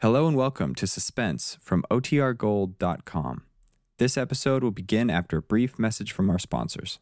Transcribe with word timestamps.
Hello 0.00 0.28
and 0.28 0.36
welcome 0.36 0.76
to 0.76 0.86
Suspense 0.86 1.58
from 1.60 1.84
OTRGold.com. 1.90 3.42
This 3.98 4.16
episode 4.16 4.62
will 4.62 4.70
begin 4.70 5.10
after 5.10 5.38
a 5.38 5.42
brief 5.42 5.76
message 5.76 6.12
from 6.12 6.30
our 6.30 6.38
sponsors. 6.38 7.00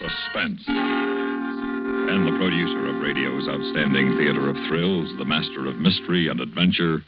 Suspense. 0.00 0.62
And 0.66 2.26
the 2.26 2.38
producer 2.38 2.86
of 2.88 3.02
radio's 3.02 3.46
outstanding 3.48 4.16
theater 4.16 4.48
of 4.48 4.56
thrills, 4.66 5.12
the 5.18 5.26
master 5.26 5.66
of 5.66 5.76
mystery 5.76 6.28
and 6.28 6.40
adventure, 6.40 7.04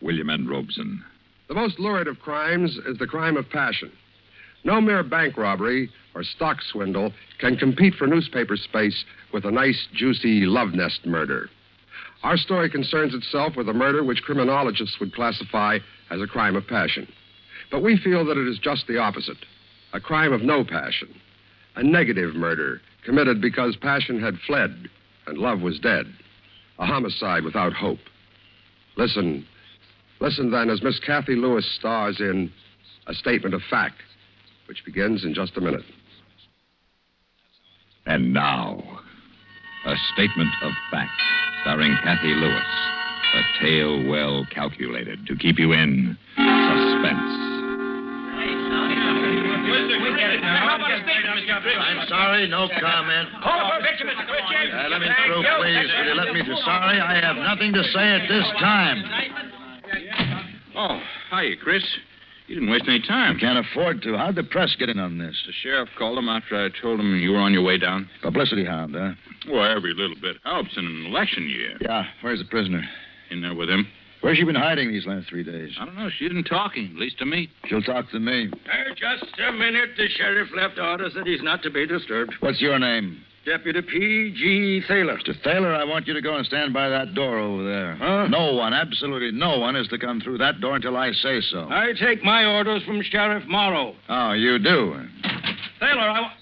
William 0.00 0.30
N. 0.30 0.46
Robson. 0.46 1.02
The 1.48 1.54
most 1.54 1.80
lurid 1.80 2.06
of 2.06 2.20
crimes 2.20 2.78
is 2.86 2.96
the 2.98 3.06
crime 3.08 3.36
of 3.36 3.50
passion. 3.50 3.90
No 4.64 4.80
mere 4.80 5.02
bank 5.02 5.36
robbery 5.36 5.90
or 6.14 6.22
stock 6.22 6.58
swindle 6.62 7.12
can 7.38 7.56
compete 7.56 7.94
for 7.94 8.06
newspaper 8.06 8.56
space 8.56 9.04
with 9.32 9.44
a 9.44 9.50
nice, 9.50 9.86
juicy 9.94 10.46
love 10.46 10.74
nest 10.74 11.06
murder. 11.06 11.48
Our 12.22 12.36
story 12.36 12.68
concerns 12.68 13.14
itself 13.14 13.56
with 13.56 13.68
a 13.68 13.72
murder 13.72 14.02
which 14.02 14.22
criminologists 14.22 14.98
would 14.98 15.14
classify 15.14 15.78
as 16.10 16.20
a 16.20 16.26
crime 16.26 16.56
of 16.56 16.66
passion. 16.66 17.06
But 17.70 17.82
we 17.82 17.96
feel 17.96 18.24
that 18.24 18.38
it 18.38 18.48
is 18.48 18.58
just 18.58 18.86
the 18.86 18.98
opposite 18.98 19.38
a 19.94 20.00
crime 20.00 20.34
of 20.34 20.42
no 20.42 20.64
passion, 20.64 21.08
a 21.76 21.82
negative 21.82 22.34
murder 22.34 22.80
committed 23.06 23.40
because 23.40 23.74
passion 23.76 24.20
had 24.20 24.38
fled 24.46 24.88
and 25.26 25.38
love 25.38 25.60
was 25.60 25.78
dead, 25.78 26.04
a 26.78 26.84
homicide 26.84 27.42
without 27.42 27.72
hope. 27.72 27.98
Listen, 28.96 29.46
listen 30.20 30.50
then 30.50 30.68
as 30.68 30.82
Miss 30.82 30.98
Cathy 30.98 31.36
Lewis 31.36 31.66
stars 31.78 32.20
in 32.20 32.52
A 33.06 33.14
Statement 33.14 33.54
of 33.54 33.62
Fact, 33.70 33.96
which 34.68 34.84
begins 34.84 35.24
in 35.24 35.32
just 35.34 35.56
a 35.56 35.60
minute. 35.60 35.84
And 38.06 38.32
now, 38.32 38.82
a 39.86 39.94
statement 40.14 40.50
of 40.62 40.72
fact 40.90 41.10
starring 41.62 41.96
Cathy 42.04 42.28
Lewis. 42.28 42.62
A 43.34 43.42
tale 43.62 44.08
well 44.08 44.46
calculated 44.54 45.26
to 45.26 45.36
keep 45.36 45.58
you 45.58 45.72
in 45.72 46.16
suspense. 46.36 47.48
I'm 51.76 52.08
sorry, 52.08 52.48
no 52.48 52.68
comment. 52.80 53.28
Uh, 53.42 54.88
let 54.88 55.00
me 55.00 55.08
through, 55.26 55.42
please. 55.58 55.88
Will 55.98 56.06
you 56.06 56.14
let 56.14 56.32
me 56.32 56.42
through? 56.44 56.56
Sorry, 56.64 57.00
I 57.00 57.20
have 57.20 57.36
nothing 57.36 57.72
to 57.74 57.82
say 57.84 58.14
at 58.16 58.28
this 58.28 58.46
time. 58.58 59.04
Oh, 60.74 61.00
hiya, 61.30 61.56
Chris. 61.56 61.84
You 62.48 62.54
didn't 62.54 62.70
waste 62.70 62.84
any 62.88 63.02
time. 63.02 63.38
Can't 63.38 63.58
afford 63.58 64.00
to. 64.02 64.16
How'd 64.16 64.34
the 64.34 64.42
press 64.42 64.74
get 64.78 64.88
in 64.88 64.98
on 64.98 65.18
this? 65.18 65.36
The 65.46 65.52
sheriff 65.62 65.90
called 65.98 66.16
him 66.16 66.30
after 66.30 66.56
I 66.56 66.70
told 66.80 66.98
him 66.98 67.14
you 67.16 67.32
were 67.32 67.38
on 67.38 67.52
your 67.52 67.62
way 67.62 67.76
down. 67.76 68.08
Publicity 68.22 68.64
hound, 68.64 68.94
huh? 68.96 69.12
Well, 69.50 69.70
every 69.70 69.92
little 69.92 70.16
bit 70.20 70.38
helps 70.44 70.70
in 70.76 70.86
an 70.86 71.06
election 71.06 71.46
year. 71.48 71.76
Yeah. 71.82 72.04
Where's 72.22 72.38
the 72.38 72.46
prisoner? 72.46 72.82
In 73.30 73.42
there 73.42 73.54
with 73.54 73.68
him. 73.68 73.86
Where's 74.22 74.38
she 74.38 74.44
been 74.44 74.54
hiding 74.54 74.88
these 74.88 75.06
last 75.06 75.28
three 75.28 75.44
days? 75.44 75.76
I 75.78 75.84
don't 75.84 75.94
know. 75.94 76.08
She 76.18 76.24
isn't 76.24 76.44
talking, 76.44 76.86
at 76.86 76.96
least 76.96 77.18
to 77.18 77.26
me. 77.26 77.50
She'll 77.66 77.82
talk 77.82 78.10
to 78.10 78.18
me. 78.18 78.50
Uh, 78.50 78.94
just 78.96 79.30
a 79.46 79.52
minute. 79.52 79.90
The 79.96 80.08
sheriff 80.08 80.48
left 80.56 80.78
orders 80.78 81.12
that 81.14 81.26
he's 81.26 81.42
not 81.42 81.62
to 81.64 81.70
be 81.70 81.86
disturbed. 81.86 82.32
What's 82.40 82.60
your 82.60 82.78
name? 82.78 83.20
Deputy 83.48 83.80
P.G. 83.80 84.82
Thaler. 84.86 85.16
Mr. 85.16 85.34
Thaler, 85.42 85.74
I 85.74 85.82
want 85.82 86.06
you 86.06 86.12
to 86.12 86.20
go 86.20 86.36
and 86.36 86.44
stand 86.44 86.74
by 86.74 86.90
that 86.90 87.14
door 87.14 87.38
over 87.38 87.64
there. 87.64 87.96
Huh? 87.96 88.26
No 88.26 88.52
one, 88.52 88.74
absolutely 88.74 89.30
no 89.32 89.58
one, 89.58 89.74
is 89.74 89.88
to 89.88 89.98
come 89.98 90.20
through 90.20 90.36
that 90.38 90.60
door 90.60 90.76
until 90.76 90.98
I 90.98 91.12
say 91.12 91.40
so. 91.40 91.66
I 91.70 91.92
take 91.98 92.22
my 92.22 92.44
orders 92.44 92.82
from 92.84 93.00
Sheriff 93.00 93.44
Morrow. 93.46 93.94
Oh, 94.10 94.32
you 94.32 94.58
do? 94.58 95.02
Thaler, 95.80 96.10
I. 96.10 96.32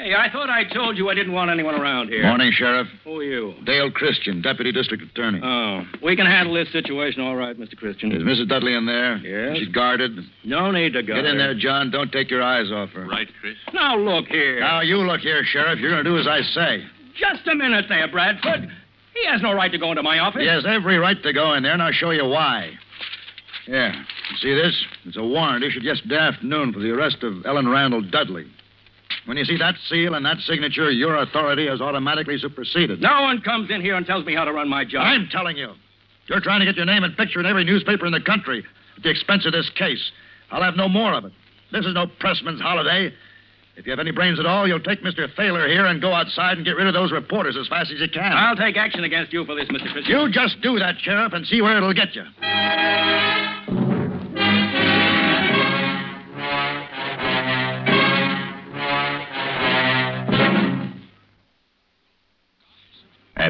wa- 0.00 0.04
Hey, 0.04 0.14
I 0.14 0.30
thought 0.30 0.48
I 0.50 0.64
told 0.64 0.96
you 0.96 1.08
I 1.10 1.14
didn't 1.14 1.32
want 1.32 1.50
anyone 1.50 1.74
around 1.74 2.08
here. 2.08 2.22
Morning, 2.22 2.50
Sheriff. 2.52 2.88
Who 3.04 3.18
are 3.20 3.22
you? 3.22 3.54
Dale 3.64 3.90
Christian, 3.90 4.40
Deputy 4.42 4.72
District 4.72 5.02
Attorney. 5.02 5.40
Oh, 5.42 5.82
we 6.02 6.16
can 6.16 6.26
handle 6.26 6.54
this 6.54 6.70
situation 6.72 7.22
all 7.22 7.36
right, 7.36 7.58
Mr. 7.58 7.76
Christian. 7.76 8.12
Is 8.12 8.22
Mrs. 8.22 8.48
Dudley 8.48 8.74
in 8.74 8.86
there? 8.86 9.16
Yes. 9.18 9.58
She's 9.58 9.68
guarded. 9.68 10.18
No 10.44 10.70
need 10.70 10.92
to 10.94 11.02
go. 11.02 11.14
Get 11.16 11.24
in 11.26 11.38
there, 11.38 11.54
John. 11.54 11.90
Don't 11.90 12.10
take 12.12 12.30
your 12.30 12.42
eyes 12.42 12.70
off 12.72 12.90
her. 12.90 13.06
Right, 13.06 13.28
Chris? 13.40 13.56
Now, 13.72 13.96
look 13.96 14.26
here. 14.28 14.60
Now, 14.60 14.80
you 14.80 14.96
look 14.98 15.20
here, 15.20 15.44
Sheriff. 15.44 15.78
You're 15.78 15.90
going 15.90 16.04
to 16.04 16.10
do 16.10 16.18
as 16.18 16.26
I 16.26 16.40
say. 16.42 16.84
Just 17.16 17.46
a 17.48 17.54
minute 17.54 17.86
there, 17.88 18.08
Bradford. 18.08 18.70
He 19.14 19.26
has 19.26 19.42
no 19.42 19.52
right 19.52 19.70
to 19.72 19.78
go 19.78 19.90
into 19.90 20.02
my 20.02 20.18
office. 20.20 20.40
He 20.42 20.48
has 20.48 20.64
every 20.66 20.96
right 20.96 21.20
to 21.22 21.32
go 21.32 21.54
in 21.54 21.62
there, 21.62 21.72
and 21.72 21.82
I'll 21.82 21.92
show 21.92 22.10
you 22.10 22.24
why. 22.24 22.70
Yeah. 23.66 23.92
See 24.40 24.54
this? 24.54 24.84
It's 25.04 25.16
a 25.16 25.22
warrant 25.22 25.62
issued 25.64 25.82
yesterday 25.82 26.16
afternoon 26.16 26.72
for 26.72 26.78
the 26.80 26.90
arrest 26.90 27.22
of 27.22 27.44
Ellen 27.44 27.68
Randall 27.68 28.00
Dudley. 28.00 28.46
When 29.26 29.36
you 29.36 29.44
see 29.44 29.58
that 29.58 29.74
seal 29.88 30.14
and 30.14 30.24
that 30.24 30.38
signature, 30.38 30.90
your 30.90 31.16
authority 31.16 31.66
has 31.68 31.80
automatically 31.80 32.38
superseded. 32.38 33.00
No 33.00 33.22
one 33.22 33.40
comes 33.42 33.70
in 33.70 33.80
here 33.80 33.94
and 33.94 34.06
tells 34.06 34.24
me 34.24 34.34
how 34.34 34.44
to 34.44 34.52
run 34.52 34.68
my 34.68 34.84
job. 34.84 35.02
I'm 35.04 35.28
telling 35.30 35.56
you. 35.56 35.74
You're 36.26 36.40
trying 36.40 36.60
to 36.60 36.66
get 36.66 36.76
your 36.76 36.86
name 36.86 37.04
and 37.04 37.16
picture 37.16 37.40
in 37.40 37.46
every 37.46 37.64
newspaper 37.64 38.06
in 38.06 38.12
the 38.12 38.20
country 38.20 38.64
at 38.96 39.02
the 39.02 39.10
expense 39.10 39.46
of 39.46 39.52
this 39.52 39.68
case. 39.70 40.10
I'll 40.50 40.62
have 40.62 40.76
no 40.76 40.88
more 40.88 41.12
of 41.12 41.24
it. 41.24 41.32
This 41.72 41.84
is 41.86 41.94
no 41.94 42.06
pressman's 42.06 42.60
holiday. 42.60 43.12
If 43.76 43.86
you 43.86 43.92
have 43.92 44.00
any 44.00 44.10
brains 44.10 44.38
at 44.38 44.46
all, 44.46 44.66
you'll 44.66 44.80
take 44.80 45.02
Mr. 45.02 45.26
Thaler 45.36 45.68
here 45.68 45.86
and 45.86 46.00
go 46.00 46.12
outside 46.12 46.56
and 46.56 46.66
get 46.66 46.76
rid 46.76 46.86
of 46.86 46.94
those 46.94 47.12
reporters 47.12 47.56
as 47.58 47.68
fast 47.68 47.90
as 47.90 48.00
you 48.00 48.08
can. 48.08 48.32
I'll 48.32 48.56
take 48.56 48.76
action 48.76 49.04
against 49.04 49.32
you 49.32 49.44
for 49.44 49.54
this, 49.54 49.68
Mr. 49.68 49.92
Christian. 49.92 50.04
You 50.04 50.30
just 50.30 50.60
do 50.60 50.78
that, 50.78 50.96
Sheriff, 50.98 51.32
and 51.32 51.46
see 51.46 51.62
where 51.62 51.76
it'll 51.76 51.94
get 51.94 52.14
you. 52.14 52.24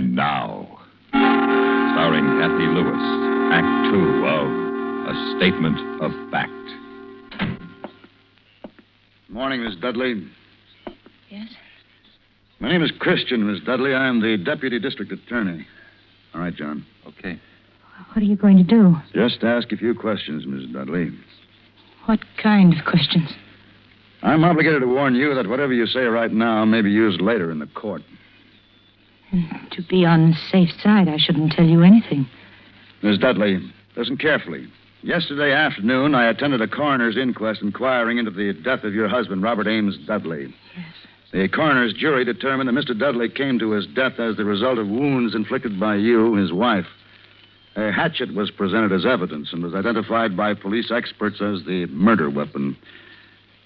And 0.01 0.17
now, 0.17 0.67
starring 1.11 2.25
Cathy 2.41 2.67
Lewis, 2.73 3.05
Act 3.53 3.93
Two 3.93 4.25
of 4.25 4.49
A 5.11 5.37
Statement 5.37 5.77
of 6.01 6.11
Fact. 6.31 6.51
Morning, 9.29 9.63
Miss 9.63 9.77
Dudley. 9.77 10.27
Yes? 11.29 11.49
My 12.61 12.71
name 12.71 12.83
is 12.83 12.91
Christian, 12.99 13.47
Miss 13.47 13.63
Dudley. 13.63 13.93
I 13.93 14.09
am 14.09 14.23
the 14.23 14.39
Deputy 14.43 14.79
District 14.79 15.13
Attorney. 15.13 15.67
All 16.35 16.41
right, 16.41 16.57
John. 16.57 16.87
Okay. 17.07 17.39
What 18.15 18.23
are 18.23 18.27
you 18.27 18.37
going 18.37 18.57
to 18.57 18.65
do? 18.65 18.97
Just 19.13 19.45
ask 19.45 19.71
a 19.71 19.77
few 19.77 19.95
questions, 19.95 20.47
Miss 20.47 20.65
Dudley. 20.73 21.11
What 22.07 22.21
kind 22.43 22.73
of 22.73 22.87
questions? 22.87 23.29
I'm 24.23 24.45
obligated 24.45 24.81
to 24.81 24.89
warn 24.89 25.15
you 25.15 25.35
that 25.35 25.47
whatever 25.47 25.75
you 25.75 25.85
say 25.85 26.05
right 26.05 26.33
now 26.33 26.65
may 26.65 26.81
be 26.81 26.91
used 26.91 27.21
later 27.21 27.51
in 27.51 27.59
the 27.59 27.67
court. 27.67 28.01
And 29.33 29.71
to 29.73 29.83
be 29.83 30.05
on 30.05 30.31
the 30.31 30.37
safe 30.51 30.71
side, 30.83 31.09
I 31.09 31.17
shouldn't 31.17 31.53
tell 31.53 31.67
you 31.67 31.83
anything. 31.83 32.27
Miss 33.03 33.19
Dudley, 33.19 33.61
listen 33.97 34.17
carefully. 34.17 34.67
Yesterday 35.03 35.53
afternoon, 35.53 36.15
I 36.15 36.29
attended 36.29 36.61
a 36.61 36.69
coroner's 36.69 37.17
inquest 37.17 37.63
inquiring 37.63 38.19
into 38.19 38.31
the 38.31 38.53
death 38.53 38.85
of 38.85 38.93
your 38.93 39.09
husband, 39.09 39.43
Robert 39.43 39.67
Ames 39.67 39.97
Dudley. 40.07 40.55
Yes. 40.77 40.87
The 41.33 41.49
coroner's 41.49 41.95
jury 41.95 42.25
determined 42.25 42.69
that 42.69 42.75
Mr. 42.75 42.99
Dudley 42.99 43.29
came 43.29 43.59
to 43.61 43.71
his 43.71 43.87
death 43.87 44.19
as 44.19 44.37
the 44.37 44.45
result 44.45 44.79
of 44.79 44.89
wounds 44.89 45.35
inflicted 45.35 45.79
by 45.79 45.95
you, 45.95 46.35
his 46.35 46.53
wife. 46.53 46.87
A 47.77 47.93
hatchet 47.93 48.35
was 48.35 48.51
presented 48.51 48.93
as 48.93 49.07
evidence 49.07 49.53
and 49.53 49.63
was 49.63 49.75
identified 49.75 50.37
by 50.37 50.55
police 50.55 50.91
experts 50.91 51.41
as 51.41 51.65
the 51.65 51.87
murder 51.87 52.29
weapon. 52.29 52.77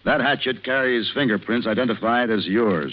That 0.04 0.20
hatchet 0.20 0.62
carries 0.62 1.10
fingerprints 1.12 1.66
identified 1.66 2.30
as 2.30 2.46
yours. 2.46 2.92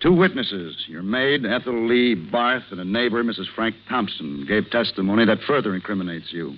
Two 0.00 0.12
witnesses, 0.12 0.76
your 0.86 1.02
maid, 1.02 1.44
Ethel 1.44 1.88
Lee 1.88 2.14
Barth, 2.14 2.62
and 2.70 2.80
a 2.80 2.84
neighbor, 2.84 3.24
Mrs. 3.24 3.46
Frank 3.54 3.74
Thompson, 3.88 4.44
gave 4.46 4.70
testimony 4.70 5.24
that 5.24 5.40
further 5.46 5.74
incriminates 5.74 6.32
you. 6.32 6.54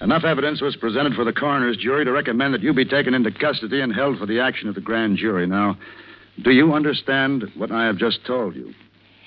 Enough 0.00 0.24
evidence 0.24 0.60
was 0.60 0.76
presented 0.76 1.14
for 1.14 1.24
the 1.24 1.32
coroner's 1.32 1.76
jury 1.76 2.04
to 2.04 2.12
recommend 2.12 2.54
that 2.54 2.62
you 2.62 2.72
be 2.72 2.84
taken 2.84 3.14
into 3.14 3.30
custody 3.30 3.80
and 3.80 3.94
held 3.94 4.18
for 4.18 4.26
the 4.26 4.40
action 4.40 4.68
of 4.68 4.74
the 4.74 4.80
grand 4.80 5.16
jury. 5.16 5.46
Now, 5.46 5.76
do 6.42 6.52
you 6.52 6.74
understand 6.74 7.44
what 7.56 7.72
I 7.72 7.86
have 7.86 7.98
just 7.98 8.24
told 8.24 8.54
you? 8.54 8.72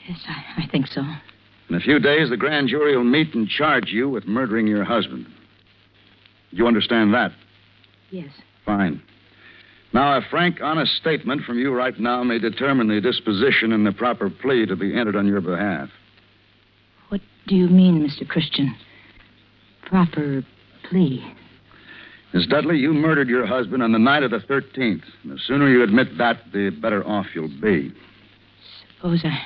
Yes, 0.08 0.20
I, 0.28 0.64
I 0.64 0.68
think 0.68 0.88
so. 0.88 1.02
In 1.70 1.76
a 1.76 1.80
few 1.80 2.00
days, 2.00 2.30
the 2.30 2.38
grand 2.38 2.70
jury 2.70 2.96
will 2.96 3.04
meet 3.04 3.34
and 3.34 3.48
charge 3.48 3.90
you 3.90 4.10
with 4.10 4.28
murdering 4.28 4.68
your 4.68 4.84
husband. 4.84 5.26
Do 6.52 6.58
you 6.58 6.68
understand 6.68 7.14
that? 7.14 7.32
Yes. 8.12 8.30
Fine. 8.66 9.02
Now, 9.96 10.18
a 10.18 10.22
frank, 10.30 10.60
honest 10.62 10.98
statement 10.98 11.44
from 11.44 11.58
you 11.58 11.74
right 11.74 11.98
now 11.98 12.22
may 12.22 12.38
determine 12.38 12.90
the 12.90 13.00
disposition 13.00 13.72
and 13.72 13.88
the 13.88 13.94
proper 13.94 14.30
plea 14.30 14.66
to 14.66 14.76
be 14.76 14.94
entered 14.94 15.16
on 15.16 15.26
your 15.26 15.40
behalf. 15.40 15.88
What 17.08 17.22
do 17.48 17.56
you 17.56 17.70
mean, 17.70 18.06
Mr. 18.06 18.28
Christian? 18.28 18.76
Proper 19.84 20.44
plea. 20.90 21.26
Miss 22.34 22.46
Dudley, 22.46 22.76
you 22.76 22.94
murdered 22.94 23.30
your 23.30 23.46
husband 23.46 23.82
on 23.82 23.94
the 23.94 23.98
night 23.98 24.24
of 24.24 24.32
the 24.32 24.40
13th. 24.40 25.04
And 25.24 25.32
the 25.32 25.40
sooner 25.48 25.70
you 25.70 25.82
admit 25.82 26.18
that, 26.18 26.42
the 26.52 26.72
better 26.72 27.08
off 27.08 27.28
you'll 27.34 27.48
be. 27.62 27.94
Suppose 28.98 29.22
I. 29.24 29.40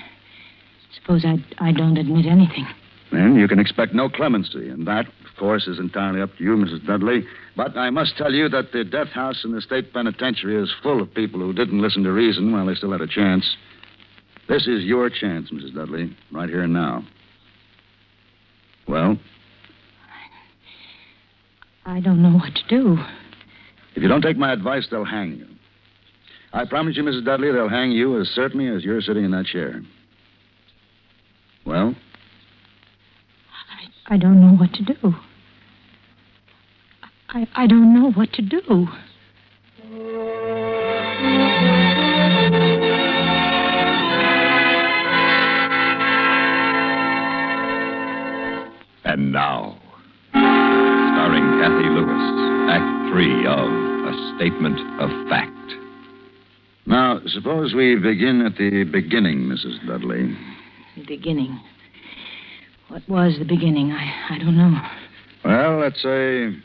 Suppose 1.00 1.25
I, 1.25 1.36
I 1.60 1.72
don't 1.74 1.96
admit 1.96 2.25
anything. 2.25 2.66
Then 3.11 3.35
you 3.35 3.47
can 3.47 3.59
expect 3.59 3.94
no 3.94 4.07
clemency, 4.07 4.69
and 4.69 4.85
that, 4.88 5.07
of 5.07 5.38
course, 5.38 5.67
is 5.67 5.79
entirely 5.79 6.21
up 6.21 6.35
to 6.38 6.44
you, 6.44 6.51
Mrs. 6.51 6.85
Dudley. 6.85 7.25
But 7.56 7.75
I 7.75 7.89
must 7.89 8.17
tell 8.17 8.31
you 8.31 8.50
that 8.50 8.71
the 8.71 8.83
death 8.83 9.07
house 9.07 9.44
in 9.44 9.51
the 9.51 9.61
state 9.61 9.94
penitentiary 9.94 10.61
is 10.61 10.71
full 10.83 11.01
of 11.01 11.13
people 11.13 11.39
who 11.39 11.53
didn't 11.53 11.81
listen 11.81 12.03
to 12.03 12.11
reason 12.11 12.51
while 12.51 12.67
they 12.67 12.75
still 12.75 12.91
had 12.91 13.01
a 13.01 13.07
chance. 13.07 13.57
This 14.47 14.67
is 14.67 14.83
your 14.83 15.09
chance, 15.09 15.50
Mrs. 15.51 15.73
Dudley, 15.73 16.15
right 16.31 16.50
here 16.50 16.63
and 16.63 16.73
now. 16.73 17.03
Well, 18.88 19.17
I 21.85 22.00
don't 22.00 22.21
know 22.21 22.38
what 22.38 22.53
to 22.53 22.67
do. 22.67 22.97
if 23.95 24.03
you 24.03 24.07
don't 24.07 24.21
take 24.21 24.38
my 24.38 24.53
advice, 24.53 24.88
they'll 24.91 25.05
hang 25.05 25.38
you. 25.38 25.47
I 26.53 26.65
promise 26.65 26.97
you, 26.97 27.03
Mrs. 27.03 27.25
Dudley, 27.25 27.51
they'll 27.51 27.69
hang 27.69 27.91
you 27.91 28.19
as 28.19 28.27
certainly 28.29 28.67
as 28.67 28.83
you're 28.83 29.01
sitting 29.01 29.23
in 29.23 29.31
that 29.31 29.45
chair. 29.45 29.81
Well, 31.65 31.95
I 34.11 34.17
don't 34.17 34.41
know 34.41 34.56
what 34.56 34.73
to 34.73 34.83
do. 34.83 35.15
I, 37.29 37.47
I 37.56 37.67
don't 37.67 37.94
know 37.94 38.11
what 38.11 38.33
to 38.33 38.41
do. 38.41 38.88
And 49.06 49.31
now, 49.31 49.77
starring 50.31 51.45
Cathy 51.62 51.89
Lewis, 51.89 52.71
Act 52.71 53.12
Three 53.12 53.45
of 53.45 53.69
A 53.69 54.35
Statement 54.38 54.79
of 55.00 55.09
Fact. 55.29 55.51
now, 56.88 57.19
suppose 57.27 57.75
we 57.75 57.95
begin 57.95 58.41
at 58.41 58.57
the 58.57 58.85
beginning, 58.85 59.41
Mrs. 59.41 59.85
Dudley. 59.85 60.35
The 60.95 61.05
beginning. 61.05 61.59
What 62.89 63.07
was 63.07 63.36
the 63.39 63.45
beginning? 63.45 63.91
I, 63.91 64.36
I 64.36 64.38
don't 64.39 64.57
know. 64.57 64.74
Well, 65.45 65.80
let's 65.80 66.01
say. 66.01 66.56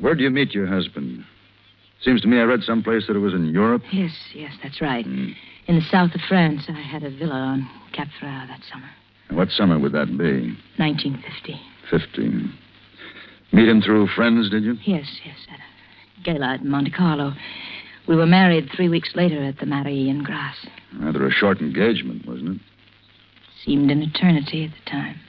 Where 0.00 0.14
do 0.14 0.22
you 0.22 0.30
meet 0.30 0.52
your 0.54 0.66
husband? 0.66 1.24
Seems 2.02 2.22
to 2.22 2.28
me 2.28 2.38
I 2.38 2.44
read 2.44 2.62
someplace 2.62 3.06
that 3.06 3.16
it 3.16 3.20
was 3.20 3.34
in 3.34 3.48
Europe. 3.52 3.82
Yes, 3.92 4.12
yes, 4.34 4.52
that's 4.62 4.80
right. 4.80 5.04
Hmm. 5.04 5.28
In 5.66 5.76
the 5.76 5.82
south 5.90 6.14
of 6.14 6.20
France, 6.26 6.62
I 6.68 6.80
had 6.80 7.02
a 7.04 7.10
villa 7.10 7.34
on 7.34 7.68
Cap 7.92 8.08
Ferrat 8.20 8.48
that 8.48 8.60
summer. 8.72 8.88
And 9.28 9.36
What 9.36 9.50
summer 9.50 9.78
would 9.78 9.92
that 9.92 10.06
be? 10.08 10.56
1950. 10.78 11.60
Fifteen. 11.90 12.52
Meet 13.52 13.68
him 13.68 13.82
through 13.82 14.08
friends, 14.08 14.48
did 14.50 14.62
you? 14.64 14.74
Yes, 14.86 15.06
yes, 15.24 15.36
at 15.52 15.58
a 15.58 16.22
gala 16.22 16.54
at 16.54 16.64
Monte 16.64 16.90
Carlo. 16.92 17.32
We 18.08 18.16
were 18.16 18.26
married 18.26 18.70
three 18.74 18.88
weeks 18.88 19.10
later 19.14 19.42
at 19.44 19.58
the 19.58 19.66
mairie 19.66 20.08
in 20.08 20.22
Grasse. 20.24 20.66
Rather 20.98 21.26
a 21.26 21.30
short 21.30 21.60
engagement, 21.60 22.26
wasn't 22.26 22.56
it? 22.56 22.62
Seemed 23.64 23.90
an 23.90 24.02
eternity 24.02 24.64
at 24.64 24.70
the 24.70 24.90
time. 24.90 25.20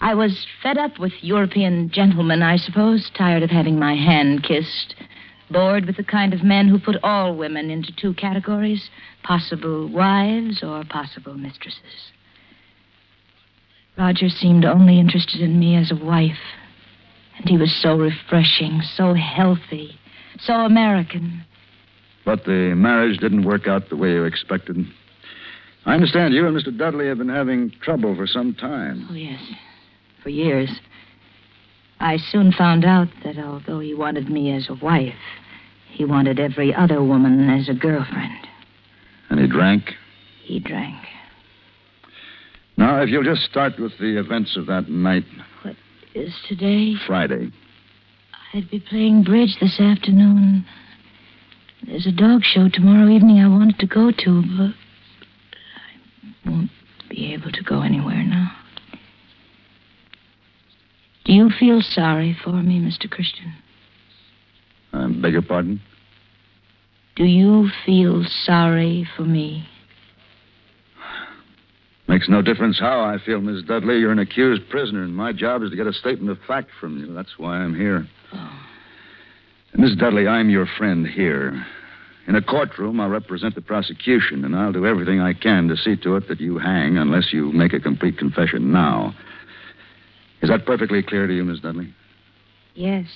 I 0.00 0.14
was 0.14 0.46
fed 0.62 0.78
up 0.78 0.98
with 0.98 1.12
European 1.22 1.90
gentlemen, 1.90 2.42
I 2.42 2.56
suppose, 2.56 3.10
tired 3.16 3.42
of 3.42 3.50
having 3.50 3.78
my 3.78 3.94
hand 3.94 4.44
kissed, 4.44 4.94
bored 5.50 5.86
with 5.86 5.96
the 5.96 6.04
kind 6.04 6.32
of 6.32 6.44
men 6.44 6.68
who 6.68 6.78
put 6.78 6.96
all 7.02 7.34
women 7.34 7.70
into 7.70 7.92
two 7.96 8.14
categories 8.14 8.90
possible 9.24 9.88
wives 9.88 10.62
or 10.62 10.84
possible 10.84 11.34
mistresses. 11.34 12.12
Roger 13.98 14.28
seemed 14.28 14.64
only 14.64 15.00
interested 15.00 15.40
in 15.40 15.58
me 15.58 15.74
as 15.74 15.90
a 15.90 16.04
wife, 16.04 16.38
and 17.36 17.48
he 17.48 17.56
was 17.56 17.74
so 17.82 17.96
refreshing, 17.98 18.80
so 18.94 19.14
healthy, 19.14 19.98
so 20.38 20.54
American. 20.54 21.44
But 22.24 22.44
the 22.44 22.74
marriage 22.76 23.18
didn't 23.18 23.44
work 23.44 23.66
out 23.66 23.88
the 23.88 23.96
way 23.96 24.12
you 24.12 24.24
expected. 24.24 24.86
I 25.86 25.94
understand 25.94 26.34
you 26.34 26.46
and 26.46 26.56
Mr. 26.56 26.76
Dudley 26.76 27.06
have 27.08 27.18
been 27.18 27.28
having 27.28 27.70
trouble 27.80 28.14
for 28.14 28.26
some 28.26 28.54
time. 28.54 29.06
Oh, 29.10 29.14
yes. 29.14 29.40
For 30.22 30.28
years. 30.28 30.70
I 32.00 32.16
soon 32.16 32.52
found 32.52 32.84
out 32.84 33.08
that 33.24 33.38
although 33.38 33.80
he 33.80 33.94
wanted 33.94 34.28
me 34.28 34.54
as 34.54 34.68
a 34.68 34.74
wife, 34.74 35.14
he 35.90 36.04
wanted 36.04 36.38
every 36.38 36.74
other 36.74 37.02
woman 37.02 37.48
as 37.48 37.68
a 37.68 37.74
girlfriend. 37.74 38.46
And 39.30 39.40
he 39.40 39.46
drank. 39.46 39.94
He 40.44 40.60
drank. 40.60 40.96
Now, 42.76 43.02
if 43.02 43.08
you'll 43.08 43.24
just 43.24 43.42
start 43.42 43.78
with 43.78 43.92
the 43.98 44.18
events 44.18 44.56
of 44.56 44.66
that 44.66 44.88
night, 44.88 45.24
Is 46.14 46.32
today? 46.48 46.94
Friday. 47.06 47.50
I'd 48.54 48.70
be 48.70 48.80
playing 48.80 49.24
bridge 49.24 49.56
this 49.60 49.78
afternoon. 49.80 50.64
There's 51.86 52.06
a 52.06 52.12
dog 52.12 52.42
show 52.44 52.68
tomorrow 52.68 53.08
evening 53.08 53.40
I 53.40 53.48
wanted 53.48 53.78
to 53.80 53.86
go 53.86 54.10
to, 54.10 54.42
but 54.56 54.74
I 56.46 56.48
won't 56.50 56.70
be 57.10 57.32
able 57.34 57.50
to 57.52 57.62
go 57.62 57.82
anywhere 57.82 58.22
now. 58.24 58.52
Feel 61.58 61.80
sorry 61.82 62.36
for 62.44 62.52
me, 62.52 62.80
Mr. 62.80 63.10
Christian? 63.10 63.52
I 64.92 65.06
beg 65.08 65.32
your 65.32 65.42
pardon? 65.42 65.80
Do 67.16 67.24
you 67.24 67.68
feel 67.84 68.24
sorry 68.44 69.08
for 69.16 69.22
me? 69.22 69.66
Makes 72.06 72.28
no 72.28 72.40
difference 72.40 72.78
how 72.78 73.02
I 73.02 73.18
feel, 73.24 73.40
Miss 73.40 73.62
Dudley. 73.64 73.98
You're 73.98 74.12
an 74.12 74.18
accused 74.18 74.62
prisoner, 74.70 75.02
and 75.02 75.14
my 75.14 75.32
job 75.32 75.62
is 75.62 75.70
to 75.70 75.76
get 75.76 75.86
a 75.86 75.92
statement 75.92 76.30
of 76.30 76.38
fact 76.46 76.70
from 76.80 76.98
you. 76.98 77.12
That's 77.12 77.38
why 77.38 77.58
I'm 77.58 77.74
here. 77.74 78.06
Oh. 78.32 78.60
Miss 79.74 79.94
Dudley, 79.94 80.26
I'm 80.26 80.48
your 80.48 80.66
friend 80.78 81.06
here. 81.06 81.66
In 82.26 82.34
a 82.34 82.42
courtroom, 82.42 83.00
I'll 83.00 83.08
represent 83.08 83.54
the 83.54 83.60
prosecution, 83.60 84.44
and 84.44 84.56
I'll 84.56 84.72
do 84.72 84.86
everything 84.86 85.20
I 85.20 85.34
can 85.34 85.68
to 85.68 85.76
see 85.76 85.96
to 85.96 86.16
it 86.16 86.28
that 86.28 86.40
you 86.40 86.58
hang 86.58 86.96
unless 86.96 87.32
you 87.32 87.52
make 87.52 87.72
a 87.72 87.80
complete 87.80 88.16
confession 88.16 88.72
now. 88.72 89.14
Is 90.42 90.48
that 90.48 90.66
perfectly 90.66 91.02
clear 91.02 91.26
to 91.26 91.34
you, 91.34 91.44
Miss 91.44 91.60
Dudley? 91.60 91.92
Yes. 92.74 93.06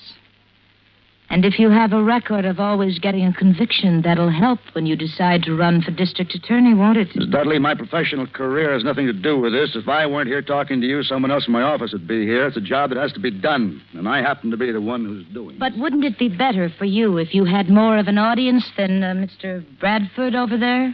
And 1.29 1.45
if 1.45 1.57
you 1.57 1.71
have 1.71 1.93
a 1.93 2.03
record 2.03 2.45
of 2.45 2.59
always 2.59 2.99
getting 2.99 3.25
a 3.25 3.33
conviction, 3.33 4.03
that'll 4.03 4.29
help 4.29 4.59
when 4.73 4.85
you 4.85 4.95
decide 4.95 5.41
to 5.43 5.55
run 5.55 5.81
for 5.81 5.89
district 5.89 6.35
attorney, 6.35 6.75
won't 6.75 6.97
it? 6.97 7.07
Miss 7.15 7.27
Dudley, 7.27 7.57
my 7.57 7.73
professional 7.73 8.27
career 8.27 8.71
has 8.73 8.83
nothing 8.83 9.07
to 9.07 9.13
do 9.13 9.39
with 9.39 9.51
this. 9.51 9.71
If 9.75 9.87
I 9.87 10.05
weren't 10.05 10.27
here 10.27 10.43
talking 10.43 10.79
to 10.81 10.85
you, 10.85 11.01
someone 11.01 11.31
else 11.31 11.47
in 11.47 11.53
my 11.53 11.63
office 11.63 11.91
would 11.91 12.07
be 12.07 12.25
here. 12.25 12.45
It's 12.45 12.57
a 12.57 12.61
job 12.61 12.91
that 12.91 12.99
has 12.99 13.13
to 13.13 13.19
be 13.19 13.31
done, 13.31 13.81
and 13.93 14.07
I 14.07 14.21
happen 14.21 14.51
to 14.51 14.57
be 14.57 14.71
the 14.71 14.81
one 14.81 15.05
who's 15.05 15.25
doing 15.33 15.55
it. 15.55 15.59
But 15.59 15.75
wouldn't 15.75 16.03
it 16.03 16.19
be 16.19 16.29
better 16.29 16.69
for 16.77 16.85
you 16.85 17.17
if 17.17 17.33
you 17.33 17.45
had 17.45 17.67
more 17.67 17.97
of 17.97 18.07
an 18.07 18.19
audience 18.19 18.69
than 18.77 19.03
uh, 19.03 19.13
Mr. 19.13 19.65
Bradford 19.79 20.35
over 20.35 20.57
there? 20.57 20.93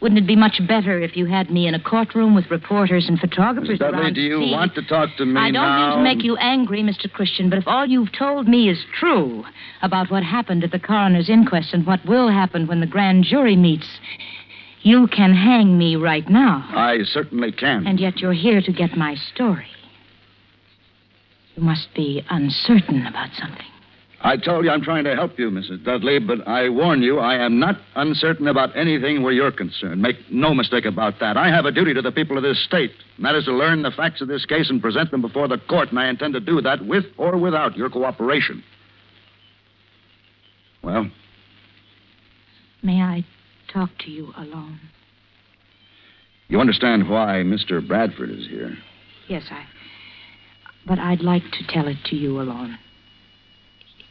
Wouldn't 0.00 0.18
it 0.20 0.26
be 0.28 0.36
much 0.36 0.60
better 0.68 1.00
if 1.00 1.16
you 1.16 1.26
had 1.26 1.50
me 1.50 1.66
in 1.66 1.74
a 1.74 1.80
courtroom 1.80 2.34
with 2.36 2.50
reporters 2.52 3.06
and 3.08 3.18
photographers 3.18 3.70
Miss 3.70 3.78
Dudley, 3.80 4.00
around 4.00 4.14
do 4.14 4.20
you 4.20 4.38
see? 4.44 4.52
want 4.52 4.74
to 4.76 4.82
talk 4.82 5.08
to 5.18 5.26
me 5.26 5.40
I 5.40 5.50
don't 5.50 5.54
now? 5.54 5.88
mean 5.88 5.96
to 5.98 6.02
make 6.14 6.24
you 6.24 6.36
angry, 6.36 6.82
Mr. 6.82 7.10
Christian, 7.10 7.50
but 7.50 7.58
if 7.58 7.66
all 7.66 7.84
you've 7.84 8.12
told 8.12 8.46
me 8.46 8.68
is 8.68 8.78
true 8.98 9.44
about 9.82 10.08
what 10.08 10.22
happened 10.22 10.62
at 10.62 10.70
the 10.70 10.78
coroner's 10.78 11.28
inquest 11.28 11.74
and 11.74 11.84
what 11.84 12.04
will 12.06 12.28
happen 12.28 12.68
when 12.68 12.78
the 12.80 12.86
grand 12.86 13.24
jury 13.24 13.56
meets, 13.56 13.88
you 14.82 15.08
can 15.08 15.34
hang 15.34 15.76
me 15.76 15.96
right 15.96 16.28
now. 16.30 16.64
I 16.70 16.98
certainly 17.02 17.50
can. 17.50 17.84
And 17.86 17.98
yet 17.98 18.18
you're 18.18 18.32
here 18.32 18.62
to 18.62 18.72
get 18.72 18.96
my 18.96 19.16
story. 19.34 19.66
You 21.56 21.62
must 21.64 21.88
be 21.94 22.22
uncertain 22.30 23.04
about 23.04 23.30
something. 23.36 23.66
I 24.20 24.36
told 24.36 24.64
you 24.64 24.70
I'm 24.70 24.82
trying 24.82 25.04
to 25.04 25.14
help 25.14 25.38
you, 25.38 25.48
Mrs. 25.48 25.84
Dudley, 25.84 26.18
but 26.18 26.46
I 26.46 26.68
warn 26.68 27.02
you, 27.02 27.20
I 27.20 27.36
am 27.36 27.60
not 27.60 27.76
uncertain 27.94 28.48
about 28.48 28.76
anything 28.76 29.22
where 29.22 29.32
you're 29.32 29.52
concerned. 29.52 30.02
Make 30.02 30.16
no 30.28 30.52
mistake 30.54 30.86
about 30.86 31.20
that. 31.20 31.36
I 31.36 31.48
have 31.54 31.66
a 31.66 31.70
duty 31.72 31.94
to 31.94 32.02
the 32.02 32.10
people 32.10 32.36
of 32.36 32.42
this 32.42 32.62
state, 32.64 32.90
and 33.16 33.24
that 33.24 33.36
is 33.36 33.44
to 33.44 33.52
learn 33.52 33.82
the 33.82 33.92
facts 33.92 34.20
of 34.20 34.26
this 34.26 34.44
case 34.44 34.70
and 34.70 34.82
present 34.82 35.12
them 35.12 35.22
before 35.22 35.46
the 35.46 35.58
court, 35.68 35.90
and 35.90 36.00
I 36.00 36.08
intend 36.08 36.34
to 36.34 36.40
do 36.40 36.60
that 36.62 36.84
with 36.84 37.04
or 37.16 37.38
without 37.38 37.76
your 37.76 37.90
cooperation. 37.90 38.64
Well, 40.82 41.10
May 42.82 43.02
I 43.02 43.24
talk 43.72 43.90
to 44.00 44.10
you 44.10 44.32
alone? 44.36 44.80
you 46.48 46.60
understand 46.60 47.08
why 47.10 47.42
Mr. 47.44 47.86
Bradford 47.86 48.30
is 48.30 48.46
here. 48.48 48.76
Yes, 49.28 49.44
I. 49.50 49.64
But 50.86 50.98
I'd 50.98 51.20
like 51.20 51.42
to 51.42 51.66
tell 51.68 51.86
it 51.86 51.98
to 52.06 52.16
you 52.16 52.40
alone. 52.40 52.78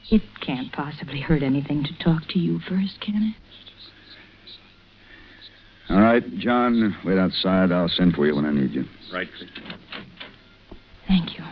It 0.10 0.22
can't 0.46 0.72
possibly 0.72 1.20
hurt 1.20 1.44
anything 1.44 1.84
to 1.84 2.04
talk 2.04 2.28
to 2.30 2.40
you 2.40 2.60
first, 2.60 3.02
can 3.02 3.36
it? 3.36 3.36
All 5.90 6.02
right, 6.02 6.24
John, 6.38 6.96
wait 7.06 7.18
outside. 7.18 7.72
I'll 7.72 7.90
send 7.90 8.14
for 8.14 8.26
you 8.26 8.36
when 8.36 8.46
I 8.46 8.52
need 8.52 8.72
you. 8.72 8.86
Right. 9.14 9.28
Thank 11.08 11.38
you. 11.38 11.44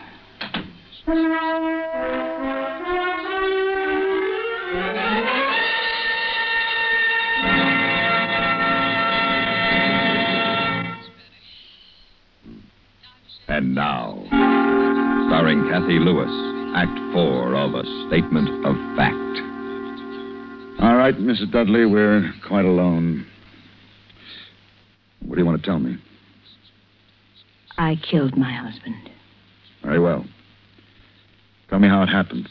And 13.48 13.74
now, 13.74 14.22
starring 15.28 15.66
Cathy 15.70 15.98
Lewis, 15.98 16.55
Act 16.76 16.98
Four 17.14 17.54
of 17.54 17.72
A 17.74 17.82
Statement 18.06 18.50
of 18.66 18.76
Fact. 18.96 19.14
All 20.78 20.94
right, 20.94 21.14
Mrs. 21.16 21.50
Dudley, 21.50 21.86
we're 21.86 22.30
quite 22.46 22.66
alone. 22.66 23.26
What 25.24 25.36
do 25.36 25.40
you 25.40 25.46
want 25.46 25.62
to 25.62 25.66
tell 25.66 25.78
me? 25.78 25.96
I 27.78 27.96
killed 27.96 28.36
my 28.36 28.52
husband. 28.52 29.08
Very 29.82 29.98
well. 29.98 30.26
Tell 31.70 31.78
me 31.78 31.88
how 31.88 32.02
it 32.02 32.10
happened. 32.10 32.46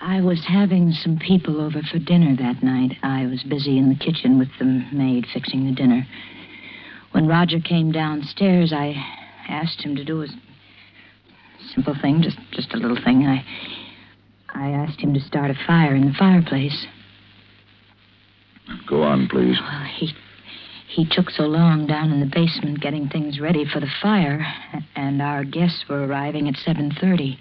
I 0.00 0.20
was 0.20 0.44
having 0.44 0.90
some 0.90 1.16
people 1.16 1.60
over 1.60 1.80
for 1.82 2.00
dinner 2.00 2.34
that 2.34 2.64
night. 2.64 2.96
I 3.04 3.26
was 3.26 3.44
busy 3.44 3.78
in 3.78 3.88
the 3.88 4.04
kitchen 4.04 4.36
with 4.36 4.48
the 4.58 4.64
maid 4.92 5.26
fixing 5.32 5.64
the 5.64 5.76
dinner. 5.76 6.04
When 7.12 7.28
Roger 7.28 7.60
came 7.60 7.92
downstairs, 7.92 8.72
I 8.72 8.96
asked 9.48 9.80
him 9.80 9.94
to 9.94 10.04
do 10.04 10.22
a 10.22 10.26
simple 11.74 11.94
thing, 12.00 12.22
just 12.22 12.38
just 12.52 12.74
a 12.74 12.76
little 12.76 12.98
thing. 13.02 13.26
I 13.26 13.44
I 14.54 14.70
asked 14.70 15.00
him 15.00 15.14
to 15.14 15.20
start 15.20 15.50
a 15.50 15.54
fire 15.66 15.94
in 15.94 16.06
the 16.06 16.14
fireplace. 16.18 16.86
Go 18.86 19.02
on, 19.02 19.28
please. 19.28 19.58
Well, 19.60 19.84
he 19.96 20.12
he 20.88 21.06
took 21.08 21.30
so 21.30 21.44
long 21.44 21.86
down 21.86 22.10
in 22.10 22.20
the 22.20 22.26
basement 22.26 22.80
getting 22.80 23.08
things 23.08 23.40
ready 23.40 23.64
for 23.64 23.80
the 23.80 23.90
fire, 24.02 24.46
and 24.96 25.20
our 25.22 25.44
guests 25.44 25.84
were 25.88 26.06
arriving 26.06 26.48
at 26.48 26.54
7:30. 26.54 27.38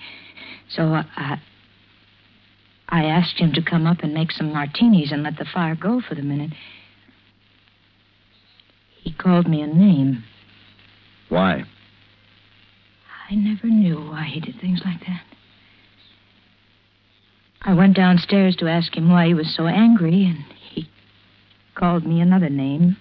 So 0.70 1.02
I 1.16 1.40
I 2.90 3.06
asked 3.06 3.38
him 3.38 3.54
to 3.54 3.62
come 3.62 3.86
up 3.86 4.00
and 4.02 4.14
make 4.14 4.32
some 4.32 4.54
martinis 4.54 5.12
and 5.12 5.24
let 5.24 5.38
the 5.38 5.46
fire 5.46 5.76
go 5.76 6.02
for 6.02 6.16
the 6.16 6.22
minute. 6.22 6.52
He 9.02 9.14
called 9.14 9.48
me 9.48 9.62
a 9.62 9.68
name. 9.68 10.24
Why? 11.30 11.64
I 13.30 13.36
never 13.36 13.68
knew 13.68 13.96
why 13.96 14.24
he 14.24 14.40
did 14.40 14.60
things 14.60 14.82
like 14.86 15.02
that. 15.02 15.24
I 17.62 17.74
went 17.74 17.96
downstairs 17.96 18.56
to 18.58 18.70
ask 18.70 18.96
him 18.96 19.10
why 19.10 19.28
he 19.28 19.34
was 19.34 19.54
so 19.54 19.68
angry, 19.68 20.24
and 20.26 20.46
he 20.72 20.88
called 21.76 22.06
me 22.06 22.22
another 22.22 22.50
name. 22.50 22.96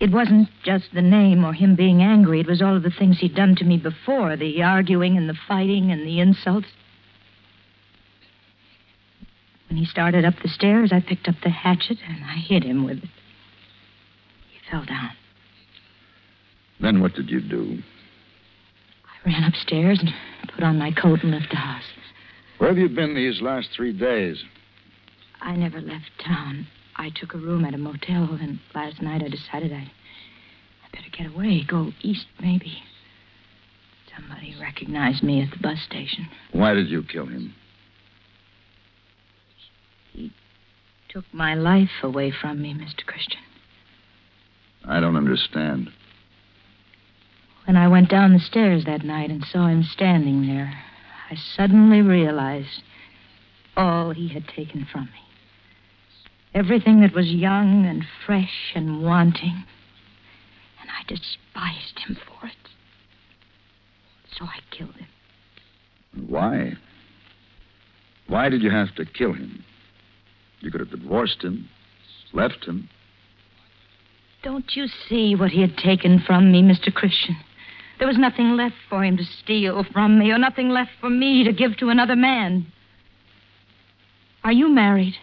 It 0.00 0.10
wasn't 0.10 0.48
just 0.64 0.94
the 0.94 1.02
name 1.02 1.44
or 1.44 1.52
him 1.52 1.74
being 1.74 2.02
angry, 2.02 2.40
it 2.40 2.46
was 2.46 2.62
all 2.62 2.76
of 2.76 2.82
the 2.82 2.90
things 2.90 3.18
he'd 3.18 3.34
done 3.34 3.56
to 3.56 3.64
me 3.64 3.76
before 3.76 4.36
the 4.36 4.62
arguing 4.62 5.16
and 5.18 5.28
the 5.28 5.38
fighting 5.46 5.90
and 5.90 6.06
the 6.06 6.20
insults. 6.20 6.68
When 9.68 9.76
he 9.76 9.84
started 9.84 10.24
up 10.24 10.34
the 10.42 10.48
stairs, 10.48 10.92
I 10.92 11.00
picked 11.00 11.28
up 11.28 11.34
the 11.42 11.50
hatchet 11.50 11.98
and 12.08 12.24
I 12.24 12.36
hit 12.36 12.62
him 12.62 12.84
with 12.84 12.98
it. 12.98 13.10
He 14.50 14.70
fell 14.70 14.84
down. 14.86 15.10
Then 16.80 17.00
what 17.00 17.14
did 17.14 17.30
you 17.30 17.40
do? 17.40 17.82
I 19.04 19.28
ran 19.28 19.44
upstairs 19.44 20.00
and 20.00 20.12
put 20.54 20.64
on 20.64 20.78
my 20.78 20.92
coat 20.92 21.22
and 21.22 21.32
left 21.32 21.50
the 21.50 21.56
house. 21.56 21.82
Where 22.58 22.70
have 22.70 22.78
you 22.78 22.88
been 22.88 23.14
these 23.14 23.40
last 23.40 23.70
three 23.74 23.92
days? 23.92 24.42
I 25.40 25.56
never 25.56 25.80
left 25.80 26.10
town. 26.24 26.66
I 26.96 27.10
took 27.14 27.34
a 27.34 27.38
room 27.38 27.64
at 27.64 27.74
a 27.74 27.78
motel, 27.78 28.36
and 28.40 28.58
last 28.74 29.00
night 29.00 29.22
I 29.22 29.28
decided 29.28 29.72
I, 29.72 29.90
I 30.84 30.88
better 30.92 31.10
get 31.16 31.32
away, 31.32 31.64
go 31.64 31.92
east, 32.02 32.26
maybe. 32.40 32.82
Somebody 34.14 34.56
recognized 34.60 35.22
me 35.22 35.40
at 35.42 35.52
the 35.52 35.62
bus 35.62 35.78
station. 35.86 36.28
Why 36.52 36.74
did 36.74 36.88
you 36.88 37.04
kill 37.04 37.26
him? 37.26 37.54
He 40.12 40.32
took 41.08 41.24
my 41.32 41.54
life 41.54 42.02
away 42.02 42.32
from 42.32 42.60
me, 42.60 42.74
Mr. 42.74 43.06
Christian. 43.06 43.40
I 44.84 44.98
don't 44.98 45.16
understand. 45.16 45.90
When 47.68 47.76
I 47.76 47.86
went 47.86 48.08
down 48.08 48.32
the 48.32 48.40
stairs 48.40 48.86
that 48.86 49.04
night 49.04 49.28
and 49.28 49.44
saw 49.44 49.66
him 49.66 49.82
standing 49.82 50.46
there, 50.46 50.72
I 51.30 51.34
suddenly 51.54 52.00
realized 52.00 52.82
all 53.76 54.12
he 54.12 54.28
had 54.28 54.48
taken 54.48 54.86
from 54.90 55.04
me. 55.04 55.20
Everything 56.54 57.02
that 57.02 57.14
was 57.14 57.26
young 57.26 57.84
and 57.84 58.06
fresh 58.24 58.72
and 58.74 59.02
wanting. 59.02 59.66
And 60.80 60.88
I 60.88 61.02
despised 61.06 61.98
him 62.06 62.16
for 62.26 62.46
it. 62.46 62.70
So 64.38 64.46
I 64.46 64.60
killed 64.74 64.94
him. 64.94 65.08
Why? 66.26 66.72
Why 68.28 68.48
did 68.48 68.62
you 68.62 68.70
have 68.70 68.94
to 68.94 69.04
kill 69.04 69.34
him? 69.34 69.62
You 70.60 70.70
could 70.70 70.80
have 70.80 70.90
divorced 70.90 71.42
him, 71.42 71.68
left 72.32 72.64
him. 72.64 72.88
Don't 74.42 74.74
you 74.74 74.86
see 74.86 75.34
what 75.34 75.50
he 75.50 75.60
had 75.60 75.76
taken 75.76 76.18
from 76.26 76.50
me, 76.50 76.62
Mr. 76.62 76.90
Christian? 76.90 77.36
There 77.98 78.06
was 78.06 78.18
nothing 78.18 78.56
left 78.56 78.76
for 78.88 79.04
him 79.04 79.16
to 79.16 79.24
steal 79.24 79.84
from 79.92 80.18
me, 80.18 80.30
or 80.30 80.38
nothing 80.38 80.68
left 80.68 80.90
for 81.00 81.10
me 81.10 81.44
to 81.44 81.52
give 81.52 81.76
to 81.78 81.88
another 81.88 82.14
man. 82.14 82.66
Are 84.44 84.52
you 84.52 84.68
married? 84.68 85.14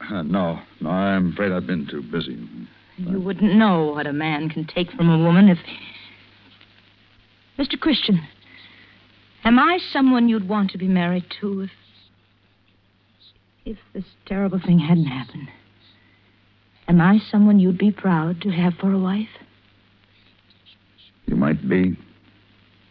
Uh, 0.00 0.22
no, 0.22 0.60
no, 0.80 0.90
I'm 0.90 1.32
afraid 1.32 1.52
I've 1.52 1.66
been 1.66 1.86
too 1.86 2.02
busy. 2.02 2.38
You 2.98 3.20
wouldn't 3.20 3.54
know 3.54 3.86
what 3.86 4.06
a 4.06 4.12
man 4.12 4.50
can 4.50 4.66
take 4.66 4.90
from 4.92 5.08
a 5.08 5.18
woman 5.18 5.48
if. 5.48 5.58
Mr. 7.58 7.78
Christian, 7.80 8.20
am 9.44 9.58
I 9.58 9.78
someone 9.92 10.28
you'd 10.28 10.48
want 10.48 10.70
to 10.72 10.78
be 10.78 10.88
married 10.88 11.24
to 11.40 11.62
if. 11.62 11.70
if 13.64 13.78
this 13.94 14.04
terrible 14.26 14.60
thing 14.64 14.80
hadn't 14.80 15.06
happened? 15.06 15.48
Am 16.88 17.00
I 17.00 17.18
someone 17.30 17.58
you'd 17.58 17.78
be 17.78 17.90
proud 17.90 18.42
to 18.42 18.50
have 18.50 18.74
for 18.74 18.92
a 18.92 18.98
wife? 18.98 19.28
You 21.26 21.36
might 21.36 21.68
be. 21.68 21.96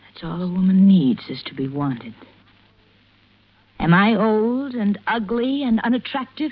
That's 0.07 0.23
all 0.23 0.41
a 0.41 0.47
woman 0.47 0.87
needs 0.87 1.21
is 1.29 1.41
to 1.45 1.53
be 1.53 1.67
wanted. 1.67 2.13
Am 3.79 3.93
I 3.93 4.15
old 4.15 4.73
and 4.73 4.99
ugly 5.07 5.63
and 5.63 5.79
unattractive? 5.81 6.51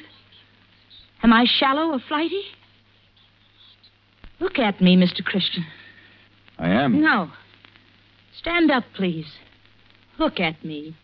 Am 1.21 1.31
I 1.31 1.45
shallow 1.45 1.91
or 1.91 1.99
flighty? 1.99 2.41
Look 4.39 4.57
at 4.57 4.81
me, 4.81 4.95
Mr. 4.95 5.23
Christian. 5.23 5.65
I 6.57 6.69
am. 6.69 7.01
No. 7.01 7.31
Stand 8.39 8.71
up, 8.71 8.83
please. 8.95 9.27
Look 10.17 10.39
at 10.39 10.63
me. 10.63 10.95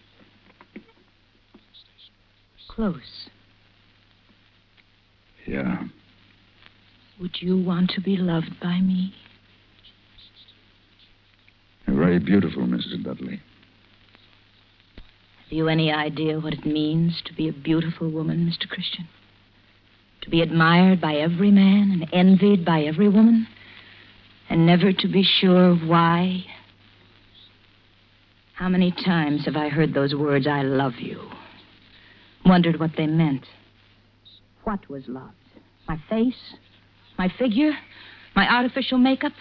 Close. 2.68 3.30
Yeah. 5.46 5.84
Would 7.20 7.42
you 7.42 7.58
want 7.62 7.92
to 7.92 8.02
be 8.02 8.18
loved 8.18 8.60
by 8.62 8.80
me? 8.82 9.14
Very 12.06 12.20
beautiful, 12.20 12.62
Mrs. 12.68 13.04
Dudley. 13.04 13.42
Have 15.44 15.52
you 15.52 15.68
any 15.68 15.92
idea 15.92 16.40
what 16.40 16.54
it 16.54 16.64
means 16.64 17.20
to 17.26 17.34
be 17.34 17.50
a 17.50 17.52
beautiful 17.52 18.12
woman, 18.12 18.46
Mr. 18.48 18.70
Christian? 18.70 19.08
To 20.22 20.30
be 20.30 20.44
admired 20.44 21.02
by 21.02 21.16
every 21.16 21.50
man 21.50 21.90
and 21.92 22.14
envied 22.14 22.64
by 22.64 22.84
every 22.84 23.10
woman, 23.10 23.48
and 24.52 24.68
never 24.68 24.94
to 24.94 25.08
be 25.08 25.24
sure 25.24 25.72
of 25.72 25.80
why? 25.88 26.44
How 28.54 28.70
many 28.70 28.92
times 28.92 29.46
have 29.46 29.56
I 29.56 29.70
heard 29.70 29.96
those 29.96 30.14
words, 30.14 30.46
I 30.46 30.62
love 30.62 31.00
you? 31.00 31.28
Wondered 32.46 32.80
what 32.80 32.92
they 32.96 33.08
meant. 33.08 33.48
What 34.64 34.88
was 34.92 35.06
love? 35.08 35.34
My 35.88 36.00
face? 36.08 36.54
My 37.18 37.34
figure? 37.40 37.72
My 38.36 38.48
artificial 38.48 39.00
makeup? 39.00 39.34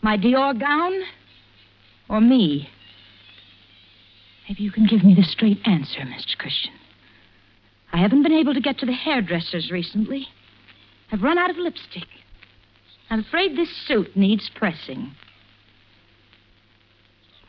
My 0.00 0.16
Dior 0.16 0.56
gown? 0.58 0.92
Or 2.08 2.20
me? 2.20 2.70
Maybe 4.48 4.62
you 4.62 4.70
can 4.70 4.86
give 4.86 5.04
me 5.04 5.14
the 5.14 5.22
straight 5.22 5.60
answer, 5.66 6.00
Mr. 6.00 6.36
Christian. 6.38 6.72
I 7.92 7.98
haven't 7.98 8.22
been 8.22 8.32
able 8.32 8.54
to 8.54 8.60
get 8.60 8.78
to 8.78 8.86
the 8.86 8.92
hairdressers 8.92 9.70
recently. 9.70 10.28
I've 11.12 11.22
run 11.22 11.38
out 11.38 11.50
of 11.50 11.56
lipstick. 11.56 12.06
I'm 13.10 13.20
afraid 13.20 13.56
this 13.56 13.74
suit 13.86 14.16
needs 14.16 14.50
pressing. 14.54 15.12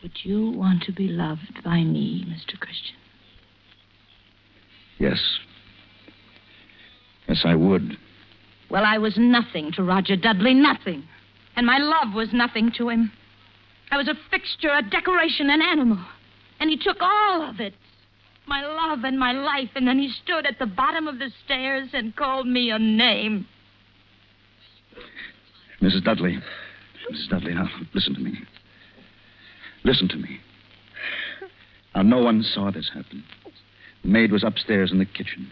Would 0.02 0.24
you 0.24 0.52
want 0.52 0.84
to 0.84 0.94
be 0.94 1.10
loved 1.10 1.62
by 1.64 1.84
me, 1.84 2.26
Mr. 2.26 2.58
Christian? 2.58 2.96
Yes. 4.98 5.22
Yes, 7.28 7.42
I 7.44 7.56
would. 7.56 7.98
Well, 8.70 8.86
I 8.86 8.98
was 8.98 9.18
nothing 9.18 9.72
to 9.74 9.84
Roger 9.84 10.16
Dudley, 10.16 10.54
nothing. 10.54 11.04
And 11.56 11.66
my 11.66 11.78
love 11.80 12.14
was 12.14 12.32
nothing 12.32 12.72
to 12.78 12.90
him. 12.90 13.12
I 13.92 13.98
was 13.98 14.08
a 14.08 14.16
fixture, 14.30 14.70
a 14.70 14.82
decoration, 14.82 15.50
an 15.50 15.62
animal. 15.62 16.00
And 16.60 16.70
he 16.70 16.78
took 16.78 16.98
all 17.02 17.50
of 17.50 17.60
it 17.60 17.74
my 18.50 18.66
love 18.66 19.04
and 19.04 19.18
my 19.18 19.32
life, 19.32 19.70
and 19.76 19.88
then 19.88 20.00
he 20.00 20.10
stood 20.24 20.46
at 20.46 20.58
the 20.60 20.66
bottom 20.66 21.08
of 21.08 21.20
the 21.20 21.30
stairs 21.46 21.90
and 21.94 22.16
called 22.16 22.48
me 22.48 22.72
a 22.72 22.80
name. 22.80 23.48
Mrs. 25.82 26.04
Dudley. 26.04 26.40
Mrs. 27.12 27.30
Dudley, 27.30 27.54
now, 27.54 27.70
listen 27.94 28.16
to 28.16 28.20
me. 28.20 28.34
Listen 29.84 30.10
to 30.10 30.18
me. 30.18 30.40
Now, 31.96 32.02
no 32.02 32.18
one 32.18 32.44
saw 32.44 32.72
this 32.72 32.90
happen. 32.94 33.24
The 34.04 34.10
maid 34.10 34.32
was 34.32 34.44
upstairs 34.44 34.92
in 34.92 34.98
the 34.98 35.06
kitchen. 35.06 35.52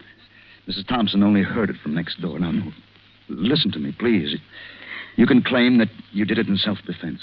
Mrs. 0.68 0.86
Thompson 0.86 1.22
only 1.22 1.42
heard 1.42 1.70
it 1.70 1.76
from 1.82 1.94
next 1.94 2.20
door. 2.20 2.38
Now, 2.38 2.50
no, 2.50 2.72
listen 3.28 3.70
to 3.72 3.78
me, 3.78 3.94
please. 3.98 4.36
You 5.16 5.26
can 5.26 5.42
claim 5.42 5.78
that 5.78 5.88
you 6.12 6.24
did 6.24 6.38
it 6.38 6.48
in 6.48 6.56
self 6.56 6.78
defense. 6.86 7.22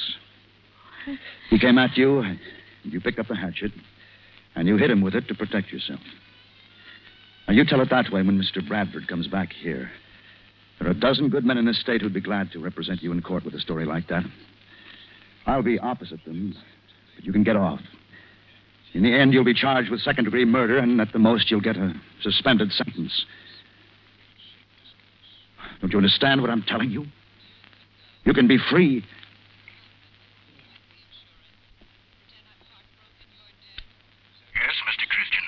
He 1.50 1.60
came 1.60 1.78
at 1.78 1.98
you, 1.98 2.20
and 2.20 2.40
you 2.84 3.00
picked 3.00 3.20
up 3.20 3.28
the 3.28 3.36
hatchet, 3.36 3.72
and 4.56 4.68
you 4.68 4.78
hit 4.78 4.90
him 4.90 5.02
with 5.02 5.16
it 5.16 5.28
to 5.28 5.36
protect 5.36 5.72
yourself. 5.72 6.00
Now, 7.48 7.54
you 7.54 7.64
tell 7.66 7.82
it 7.82 7.90
that 7.92 8.12
way 8.12 8.24
when 8.24 8.42
Mr. 8.42 8.68
Bradford 8.68 9.08
comes 9.08 9.28
back 9.28 9.54
here. 9.54 9.92
There 10.80 10.88
are 10.88 10.92
a 10.92 11.00
dozen 11.00 11.30
good 11.30 11.46
men 11.46 11.58
in 11.58 11.66
this 11.66 11.80
state 11.80 12.02
who'd 12.02 12.14
be 12.14 12.22
glad 12.22 12.52
to 12.52 12.60
represent 12.60 13.02
you 13.02 13.12
in 13.12 13.22
court 13.22 13.46
with 13.46 13.54
a 13.54 13.60
story 13.60 13.86
like 13.86 14.08
that. 14.08 14.24
I'll 15.46 15.62
be 15.62 15.80
opposite 15.80 16.24
them, 16.26 16.56
but 17.16 17.24
you 17.24 17.32
can 17.32 17.44
get 17.44 17.56
off. 17.56 17.80
In 18.94 19.04
the 19.04 19.14
end, 19.14 19.34
you'll 19.34 19.44
be 19.44 19.54
charged 19.54 19.92
with 19.92 20.02
second 20.02 20.24
degree 20.24 20.46
murder, 20.46 20.78
and 20.78 21.00
at 21.02 21.12
the 21.12 21.20
most, 21.20 21.52
you'll 21.52 21.62
get 21.62 21.78
a 21.78 21.94
suspended 22.22 22.72
sentence. 22.72 23.26
Don't 25.82 25.92
you 25.92 25.98
understand 25.98 26.42
what 26.42 26.50
I'm 26.50 26.64
telling 26.64 26.90
you? 26.90 27.06
You 28.24 28.34
can 28.34 28.48
be 28.48 28.58
free. 28.70 29.06
Yes, 34.56 34.74
Mr. 34.88 35.06
Christian. 35.10 35.44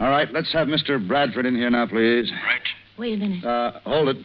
All 0.00 0.10
right, 0.10 0.32
let's 0.32 0.52
have 0.52 0.68
Mr. 0.68 1.06
Bradford 1.06 1.44
in 1.44 1.56
here 1.56 1.70
now, 1.70 1.86
please. 1.86 2.30
Right. 2.30 2.60
Wait 2.98 3.14
a 3.14 3.16
minute. 3.16 3.44
Uh, 3.44 3.80
hold 3.84 4.08
it. 4.10 4.16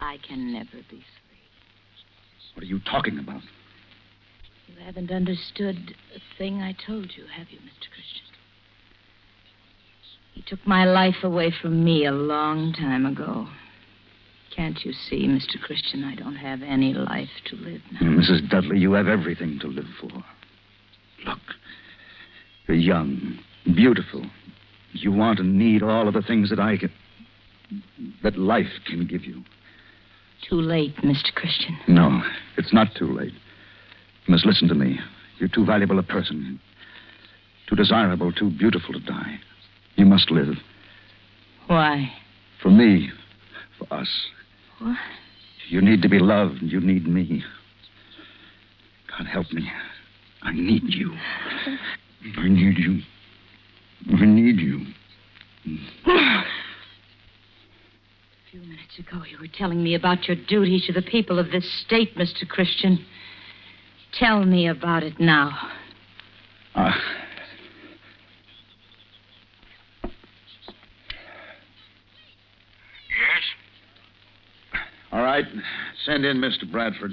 I 0.00 0.16
can 0.26 0.52
never 0.52 0.78
be 0.88 0.96
free. 0.96 2.54
What 2.54 2.62
are 2.62 2.66
you 2.66 2.80
talking 2.90 3.18
about? 3.18 3.42
You 4.68 4.82
haven't 4.82 5.10
understood 5.10 5.94
a 6.14 6.38
thing 6.38 6.62
I 6.62 6.74
told 6.86 7.12
you, 7.16 7.24
have 7.36 7.50
you, 7.50 7.58
Mr. 7.58 7.88
Christian? 7.92 8.24
He 10.32 10.42
took 10.46 10.66
my 10.66 10.84
life 10.84 11.24
away 11.24 11.52
from 11.60 11.84
me 11.84 12.06
a 12.06 12.12
long 12.12 12.72
time 12.72 13.04
ago. 13.04 13.48
Can't 14.54 14.82
you 14.84 14.92
see, 14.92 15.26
Mr. 15.26 15.60
Christian, 15.60 16.04
I 16.04 16.14
don't 16.14 16.36
have 16.36 16.62
any 16.62 16.94
life 16.94 17.28
to 17.46 17.56
live 17.56 17.82
now? 17.92 18.00
Mrs. 18.00 18.48
Dudley, 18.48 18.78
you 18.78 18.92
have 18.92 19.08
everything 19.08 19.58
to 19.60 19.66
live 19.66 19.86
for. 20.00 20.24
You're 22.68 22.76
young, 22.76 23.38
beautiful. 23.64 24.24
You 24.92 25.10
want 25.10 25.38
and 25.38 25.58
need 25.58 25.82
all 25.82 26.06
of 26.06 26.12
the 26.12 26.20
things 26.20 26.50
that 26.50 26.60
I 26.60 26.76
can. 26.76 26.92
that 28.22 28.38
life 28.38 28.66
can 28.86 29.06
give 29.06 29.24
you. 29.24 29.42
Too 30.48 30.60
late, 30.60 30.94
Mr. 30.98 31.32
Christian. 31.34 31.78
No, 31.88 32.22
it's 32.58 32.72
not 32.74 32.88
too 32.94 33.12
late. 33.12 33.32
You 33.32 34.32
must 34.32 34.44
listen 34.44 34.68
to 34.68 34.74
me. 34.74 35.00
You're 35.38 35.48
too 35.48 35.64
valuable 35.64 35.98
a 35.98 36.02
person, 36.02 36.60
too 37.68 37.76
desirable, 37.76 38.32
too 38.32 38.50
beautiful 38.50 38.92
to 38.92 39.00
die. 39.00 39.38
You 39.96 40.04
must 40.04 40.30
live. 40.30 40.56
Why? 41.68 42.12
For 42.62 42.70
me, 42.70 43.10
for 43.78 43.92
us. 43.92 44.08
What? 44.78 44.96
You 45.68 45.80
need 45.80 46.02
to 46.02 46.08
be 46.08 46.18
loved, 46.18 46.60
and 46.60 46.70
you 46.70 46.80
need 46.80 47.06
me. 47.06 47.42
God 49.10 49.26
help 49.26 49.50
me. 49.52 49.70
I 50.42 50.52
need 50.52 50.82
you. 50.86 51.14
I 52.36 52.48
need 52.48 52.78
you. 52.78 53.00
I 54.16 54.24
need 54.24 54.58
you. 54.60 54.86
A 56.06 56.44
few 58.50 58.60
minutes 58.60 58.98
ago, 58.98 59.22
you 59.30 59.38
were 59.40 59.46
telling 59.52 59.82
me 59.82 59.94
about 59.94 60.26
your 60.26 60.36
duty 60.48 60.82
to 60.86 60.92
the 60.92 61.02
people 61.02 61.38
of 61.38 61.50
this 61.50 61.64
state, 61.86 62.16
Mr. 62.16 62.48
Christian. 62.48 63.04
Tell 64.14 64.44
me 64.44 64.66
about 64.68 65.02
it 65.02 65.20
now. 65.20 65.50
Uh, 66.74 66.92
Yes? 73.10 73.42
all 75.12 75.22
right. 75.22 75.44
Send 76.04 76.24
in 76.24 76.38
Mr. 76.38 76.70
Bradford. 76.70 77.12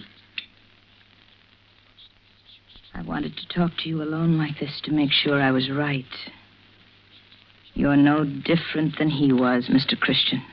I 2.94 3.02
wanted 3.16 3.38
to 3.38 3.48
talk 3.48 3.72
to 3.78 3.88
you 3.88 4.04
alone 4.04 4.38
like 4.38 4.60
this 4.60 4.82
to 4.84 4.92
make 4.92 5.10
sure 5.10 5.42
I 5.42 5.50
was 5.50 5.72
right. 5.72 6.04
You're 7.74 7.96
no 7.96 8.26
different 8.26 8.98
than 9.00 9.10
he 9.10 9.32
was, 9.32 9.70
Mr. 9.70 9.98
Christian. 9.98 10.44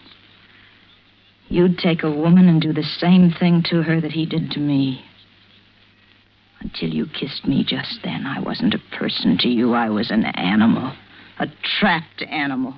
You'd 1.49 1.77
take 1.77 2.05
a 2.05 2.11
woman 2.11 2.49
and 2.49 2.63
do 2.63 2.73
the 2.73 2.85
same 2.85 3.33
thing 3.33 3.65
to 3.71 3.83
her 3.83 4.01
that 4.01 4.13
he 4.13 4.27
did 4.27 4.53
to 4.53 4.61
me. 4.61 5.05
Until 6.61 6.91
you 6.91 7.07
kissed 7.09 7.49
me 7.49 7.65
just 7.67 7.99
then, 8.05 8.27
I 8.27 8.39
wasn't 8.39 8.75
a 8.75 8.97
person 8.97 9.37
to 9.39 9.49
you. 9.49 9.73
I 9.73 9.91
was 9.91 10.13
an 10.13 10.25
animal, 10.25 10.93
a 11.41 11.49
trapped 11.81 12.23
animal. 12.31 12.75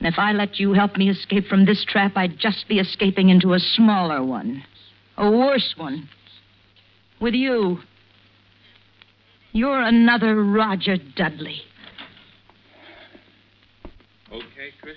And 0.00 0.08
if 0.08 0.18
I 0.18 0.32
let 0.32 0.58
you 0.58 0.72
help 0.72 0.96
me 0.96 1.08
escape 1.08 1.46
from 1.46 1.66
this 1.66 1.84
trap, 1.84 2.16
I'd 2.16 2.36
just 2.36 2.66
be 2.66 2.80
escaping 2.80 3.28
into 3.28 3.52
a 3.52 3.60
smaller 3.60 4.24
one, 4.24 4.64
a 5.16 5.30
worse 5.30 5.74
one. 5.76 6.08
With 7.20 7.34
you. 7.34 7.78
You're 9.52 9.80
another 9.80 10.42
Roger 10.42 10.96
Dudley. 11.16 11.62
Okay, 14.30 14.70
Chris? 14.80 14.96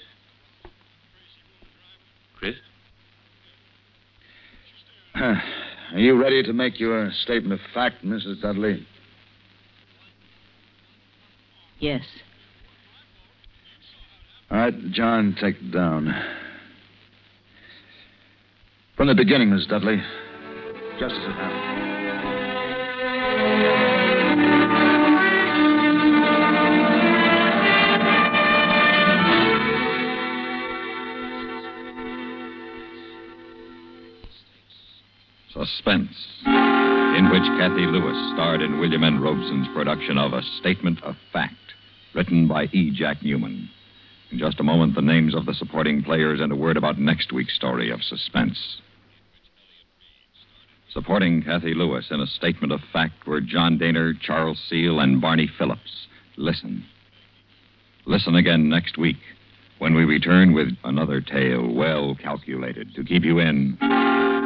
Chris? 2.38 2.56
Are 5.16 6.00
you 6.00 6.22
ready 6.22 6.44
to 6.44 6.54
make 6.54 6.80
your 6.80 7.12
statement 7.24 7.54
of 7.54 7.60
fact, 7.74 8.04
Mrs. 8.04 8.42
Dudley? 8.42 8.86
Yes. 11.80 12.04
All 14.50 14.58
right, 14.58 14.92
John, 14.92 15.36
take 15.40 15.56
it 15.56 15.72
down. 15.72 16.14
From 18.96 19.08
the 19.08 19.16
beginning, 19.16 19.50
Miss 19.50 19.66
Dudley, 19.66 19.98
just 21.00 21.16
as 21.16 21.24
it 21.24 21.32
happened. 21.32 22.01
Suspense, 35.82 36.16
in 36.46 37.30
which 37.32 37.42
Cathy 37.58 37.88
Lewis 37.88 38.16
starred 38.34 38.62
in 38.62 38.80
William 38.80 39.04
N. 39.04 39.20
Robson's 39.20 39.68
production 39.74 40.16
of 40.16 40.32
A 40.32 40.44
Statement 40.60 41.02
of 41.02 41.16
Fact, 41.34 41.56
written 42.14 42.48
by 42.48 42.66
E. 42.66 42.92
Jack 42.94 43.22
Neuman. 43.22 43.68
In 44.32 44.38
just 44.38 44.60
a 44.60 44.64
moment, 44.64 44.94
the 44.94 45.02
names 45.02 45.34
of 45.34 45.48
the 45.48 45.56
supporting 45.56 46.04
players 46.04 46.40
and 46.40 46.52
a 46.52 46.56
word 46.56 46.78
about 46.78 47.00
next 47.00 47.34
week's 47.34 47.56
story 47.56 47.90
of 47.90 48.04
suspense. 48.04 48.78
Supporting 50.94 51.42
Cathy 51.42 51.74
Lewis 51.74 52.08
in 52.12 52.20
A 52.20 52.28
Statement 52.28 52.72
of 52.72 52.82
Fact 52.94 53.26
were 53.26 53.42
John 53.42 53.80
Dehner, 53.80 54.14
Charles 54.22 54.62
Seel, 54.70 55.00
and 55.00 55.20
Barney 55.20 55.50
Phillips. 55.58 56.06
Listen. 56.38 56.86
Listen 58.06 58.36
again 58.36 58.70
next 58.70 59.00
week 59.00 59.18
when 59.80 59.96
we 59.96 60.04
return 60.04 60.54
with 60.54 60.70
another 60.84 61.22
tale 61.22 61.74
well 61.74 62.16
calculated 62.22 62.94
to 62.94 63.04
keep 63.04 63.24
you 63.24 63.40
in 63.40 63.80